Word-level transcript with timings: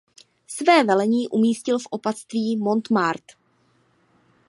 Své 0.47 0.83
velení 0.83 1.27
umístil 1.27 1.79
v 1.79 1.87
opatství 1.91 2.57
Montmartre. 2.57 3.37